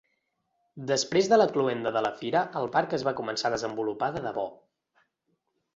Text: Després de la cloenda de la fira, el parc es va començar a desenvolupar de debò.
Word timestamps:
Després 0.91 1.29
de 1.33 1.39
la 1.41 1.47
cloenda 1.57 1.91
de 1.99 2.03
la 2.07 2.13
fira, 2.23 2.41
el 2.63 2.67
parc 2.77 2.97
es 3.01 3.07
va 3.09 3.17
començar 3.21 3.51
a 3.53 3.57
desenvolupar 3.59 4.13
de 4.19 4.27
debò. 4.31 4.49